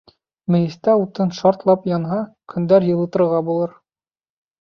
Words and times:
Мейестә 0.53 0.95
утын 1.01 1.33
шартлап 1.39 1.85
янһа, 1.91 2.17
көндәр 2.55 2.87
йылытырға 2.87 3.43
булыр. 3.51 3.77